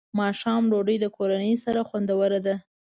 ماښام 0.19 0.63
ډوډۍ 0.71 0.97
د 1.01 1.05
کورنۍ 1.17 1.53
سره 1.65 1.79
خوندوره 1.89 2.39
ده. 2.45 2.55